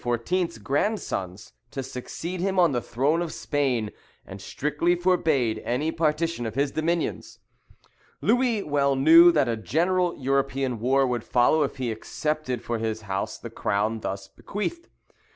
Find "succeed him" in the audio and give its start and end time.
1.83-2.57